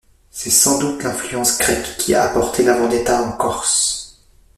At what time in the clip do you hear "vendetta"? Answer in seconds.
2.75-3.21